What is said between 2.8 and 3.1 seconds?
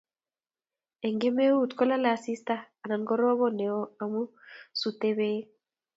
anan ko